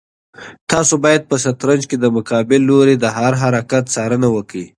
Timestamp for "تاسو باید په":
0.71-1.35